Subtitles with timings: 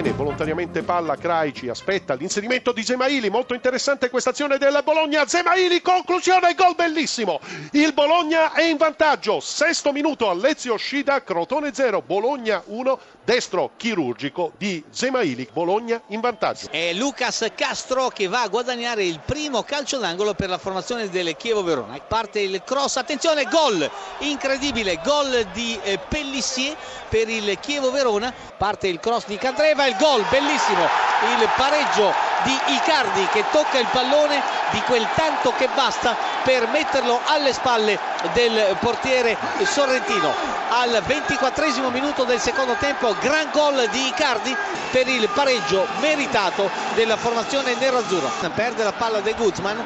[0.00, 5.82] tiene volontariamente palla Craici, aspetta l'inserimento di Zemaili, molto interessante questa azione del Bologna, Zemaili,
[5.82, 7.38] conclusione, gol bellissimo,
[7.72, 12.98] il Bologna è in vantaggio, sesto minuto, Alezio Scida, Crotone 0, Bologna 1,
[13.30, 16.66] destro chirurgico di Zemaili, Bologna in vantaggio.
[16.68, 21.36] È Lucas Castro che va a guadagnare il primo calcio d'angolo per la formazione del
[21.36, 21.96] Chievo Verona.
[22.00, 23.88] Parte il cross, attenzione, gol
[24.18, 26.76] incredibile, gol di eh, Pellissier
[27.08, 28.34] per il Chievo Verona.
[28.56, 32.12] Parte il cross di Candreva, il gol bellissimo, il pareggio
[32.42, 37.96] di Icardi che tocca il pallone di quel tanto che basta per metterlo alle spalle
[38.32, 40.59] del portiere sorrentino.
[40.72, 44.56] Al 24 minuto del secondo tempo, gran gol di Icardi
[44.92, 48.48] per il pareggio meritato della formazione nerazzurra.
[48.54, 49.84] Perde la palla De Guzman,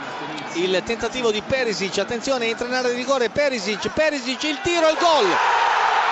[0.52, 4.98] il tentativo di Perisic, attenzione, entra in area di rigore Perisic, Perisic, il tiro, il
[4.98, 5.26] gol.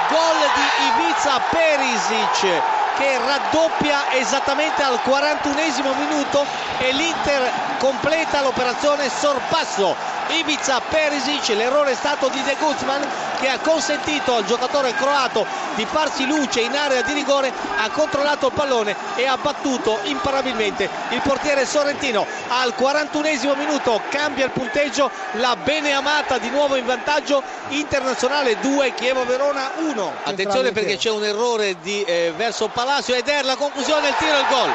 [0.09, 2.62] Gol di Ibiza Perisic
[2.97, 6.47] che raddoppia esattamente al 41 minuto
[6.79, 9.97] e l'Inter completa l'operazione sorpasso
[10.29, 13.07] Ibiza Perisic, l'errore è stato di De Guzman
[13.43, 18.47] che ha consentito al giocatore croato di farsi luce in area di rigore, ha controllato
[18.47, 22.25] il pallone e ha battuto imparabilmente il portiere sorrentino.
[22.47, 29.25] Al 41 minuto cambia il punteggio, la beneamata di nuovo in vantaggio, internazionale 2, Chievo
[29.25, 30.13] Verona 1.
[30.23, 34.41] Attenzione perché c'è un errore di, eh, verso Palacio, Eder, la conclusione, il tiro e
[34.41, 34.70] il gol.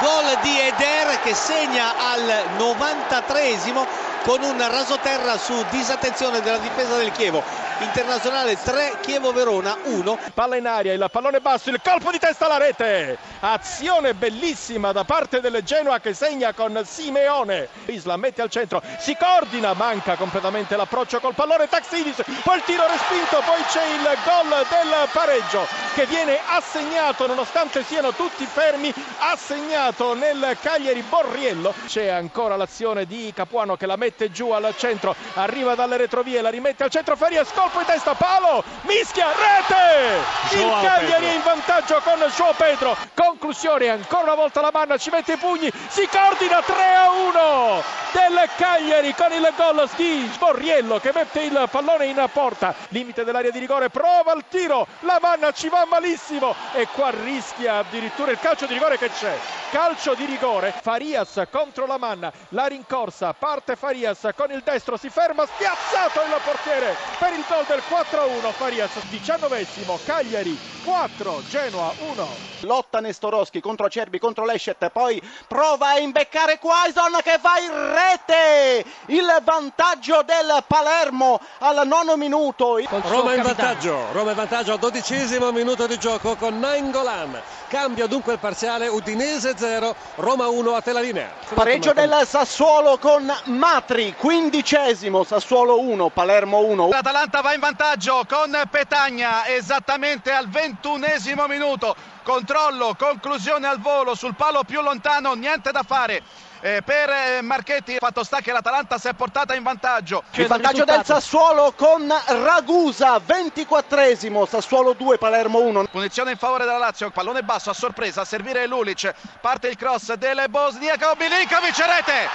[0.00, 3.86] Gol di Eder che segna al 93esimo
[4.22, 10.56] con un rasoterra su disattenzione della difesa del Chievo internazionale 3 Chievo Verona 1 palla
[10.56, 13.16] in aria il pallone basso il colpo di testa alla rete.
[13.40, 17.68] Azione bellissima da parte del Genoa che segna con Simeone.
[17.86, 21.68] Isla mette al centro si coordina manca completamente l'approccio col pallone.
[21.68, 27.82] Taxidis poi il tiro respinto poi c'è il gol del pareggio che viene assegnato nonostante
[27.84, 31.72] siano tutti fermi assegnato nel Cagliari Borriello.
[31.86, 36.50] C'è ancora l'azione di Capuano che la mette giù al centro arriva dalle retrovie la
[36.50, 40.56] rimette al centro Farias colpo in testa, palo, mischia, rete!
[40.56, 42.96] Il Cagliari è in vantaggio con Joao Pedro.
[43.14, 47.99] Conclusione, ancora una volta la manna, ci mette i pugni, si coordina 3 a 1
[48.12, 52.74] del Cagliari con il gol di Borriello che mette il pallone in porta.
[52.88, 57.78] Limite dell'area di rigore, prova il tiro, la manna ci va malissimo e qua rischia
[57.78, 59.36] addirittura il calcio di rigore che c'è.
[59.70, 65.08] Calcio di rigore, Farias contro la manna, la rincorsa, parte Farias con il destro, si
[65.08, 72.28] ferma, spiazzato il portiere per il gol del 4-1 Farias, diciannovesimo, Cagliari 4, Genoa 1.
[72.62, 78.84] Lotta Nestorowski contro Acerbi, contro Leschet, poi prova a imbeccare Quaison che va in rete,
[79.06, 82.78] il vantaggio del Palermo al nono minuto.
[82.88, 87.40] Roma in vantaggio, Roma in vantaggio al dodicesimo minuto di gioco con Nainggolan.
[87.68, 91.30] Cambia dunque il parziale Udinese 0, Roma 1 a tela linea.
[91.54, 96.88] Pareggio del Sassuolo con Matri, quindicesimo, Sassuolo 1, Palermo 1.
[96.88, 101.94] L'Atalanta va in vantaggio con Petagna esattamente al ventunesimo minuto.
[102.22, 106.22] Controllo, conclusione al volo sul palo più lontano, niente da fare.
[106.62, 110.24] Eh, per eh, Marchetti fatto sta che l'Atalanta si è portata in vantaggio.
[110.32, 116.76] Il vantaggio del Sassuolo con Ragusa 24esimo Sassuolo 2 Palermo 1 punizione in favore della
[116.76, 119.10] Lazio pallone basso a sorpresa a servire Lulic.
[119.40, 122.28] Parte il cross delle Bosniaco Milinkovic rete!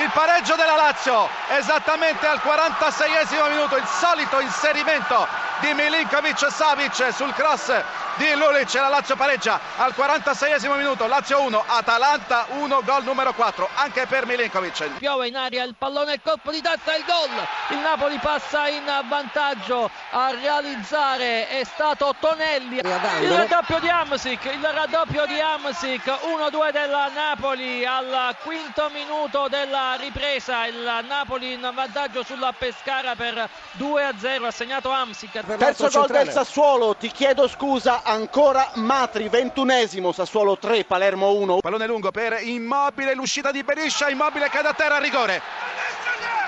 [0.00, 5.26] Il pareggio della Lazio esattamente al 46esimo minuto il solito inserimento
[5.60, 7.72] di Milinkovic Savic sul cross
[8.16, 13.68] di Lulic la Lazio pareggia al 46esimo minuto Lazio 1 Atalanta 1 gol numero 4
[13.74, 14.98] anche per Milinkovic.
[14.98, 17.30] Piove in aria il pallone il colpo di testa il gol.
[17.70, 22.78] Il Napoli passa in vantaggio a realizzare è stato Tonelli.
[22.78, 29.94] Il raddoppio di Amsic il raddoppio di Amsic 1-2 della Napoli al quinto minuto della
[29.98, 30.66] ripresa.
[30.66, 33.48] Il Napoli in vantaggio sulla Pescara per
[33.78, 35.40] 2-0 assegnato Amsic.
[35.56, 41.58] Terzo gol del Sassuolo ti chiedo scusa ancora Matri, ventunesimo, Sassuolo 3, Palermo 1.
[41.58, 45.40] Pallone lungo per Immobile, l'uscita di Beriscia, Immobile cade a terra, rigore.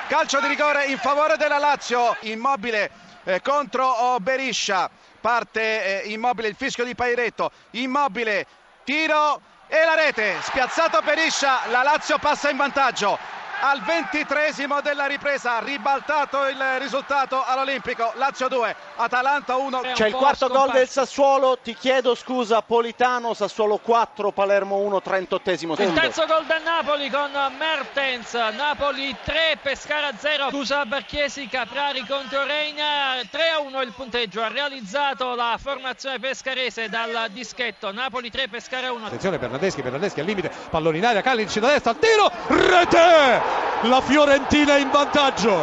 [0.09, 2.91] Calcio di rigore in favore della Lazio, Immobile
[3.25, 4.91] eh, contro Beriscia,
[5.21, 8.47] parte eh, Immobile, il fischio di Pairetto, Immobile,
[8.85, 13.19] tiro e la rete, spiazzato Beriscia, la Lazio passa in vantaggio
[13.67, 19.81] al ventitresimo della ripresa, ribaltato il risultato all'Olimpico, Lazio 2, Atalanta 1.
[19.95, 25.57] C'è il quarto gol del Sassuolo, ti chiedo scusa Politano, Sassuolo 4, Palermo 1, 38
[25.57, 25.83] secondo.
[25.83, 32.45] Il terzo gol del Napoli con Mertens, Napoli 3, Pescara 0, scusa Barchiesi, Caprari contro
[32.45, 38.49] Reina, 3 a 1 il punteggio, ha realizzato la formazione pescarese dal dischetto, Napoli 3,
[38.49, 39.07] Pescara 1.
[39.07, 43.54] Attenzione Bernardeschi, Bernardeschi al limite, pallone in aria, Kalinic da destra, tiro, rete!
[43.85, 45.55] La Fiorentina in vantaggio.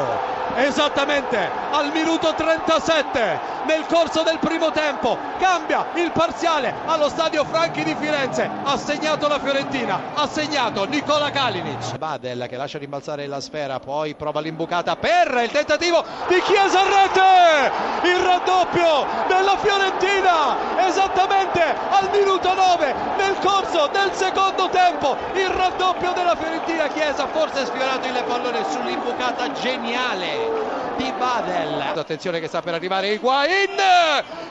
[0.56, 5.18] Esattamente al minuto 37 nel corso del primo tempo.
[5.40, 8.50] Cambia il parziale allo stadio Franchi di Firenze.
[8.64, 11.98] Ha segnato la Fiorentina ha segnato Nicola Kalinic.
[11.98, 17.72] Badel che lascia rimbalzare la sfera poi prova l'imbucata per il tentativo di Chiesa rete!
[18.08, 26.12] Il raddoppio della Fiorentina esattamente al minuto 9 nel corso del secondo tempo il raddoppio
[26.14, 26.88] della Fiorentina.
[26.88, 31.82] Chiesa forse sfiorato il pallone sull'imbucata geniale di Badel.
[31.98, 33.70] Attenzione che sta per arrivare Higuain!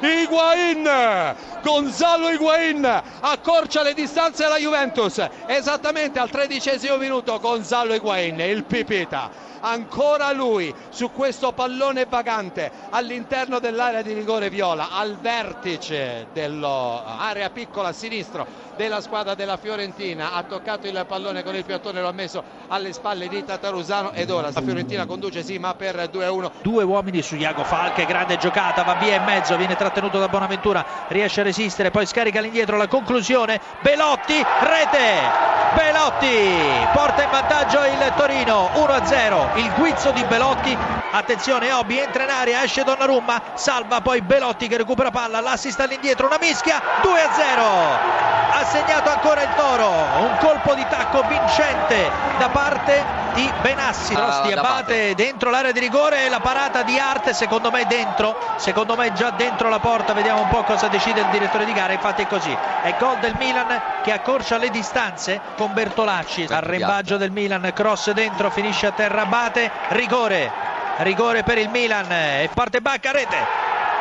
[0.00, 1.36] Higuain!
[1.62, 5.24] Gonzalo Higuain accorcia le distanze alla Juventus.
[5.46, 13.58] Esattamente al tredicesimo minuto Gonzalo Higuain, il pipita ancora lui su questo pallone vagante all'interno
[13.58, 20.42] dell'area di rigore viola al vertice dell'area piccola a sinistro della squadra della Fiorentina ha
[20.44, 24.50] toccato il pallone con il piattone lo ha messo alle spalle di Tatarusano ed ora
[24.50, 28.94] la Fiorentina conduce sì ma per 2-1 due uomini su Iago Falche grande giocata va
[28.94, 33.60] via in mezzo viene trattenuto da Bonaventura riesce a resistere poi scarica all'indietro la conclusione
[33.80, 41.98] Belotti rete Belotti porta in vantaggio il Torino 1-0 il guizzo di Belotti attenzione Obi
[41.98, 46.80] entra in aria esce Donnarumma salva poi Belotti che recupera palla l'assist all'indietro una mischia
[47.02, 54.14] 2-0 ha segnato ancora il Toro un colpo di tacco vincente da parte di Benassi.
[54.14, 59.12] Rosti abbatte dentro l'area di rigore la parata di Arte secondo me dentro secondo me
[59.12, 62.26] già dentro la porta vediamo un po' cosa decide il direttore di gara infatti è
[62.26, 62.56] così.
[62.82, 68.50] È gol del Milan che accorcia le distanze con Bertolacci arrembaggio del Milan cross dentro
[68.50, 70.69] finisce a terra Abate rigore
[71.02, 73.36] rigore per il Milan e parte Bacca rete.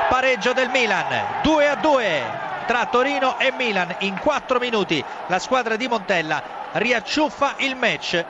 [0.09, 2.23] Pareggio del Milan 2 a 2
[2.65, 3.95] tra Torino e Milan.
[3.99, 6.41] In 4 minuti la squadra di Montella
[6.73, 8.23] riacciuffa il match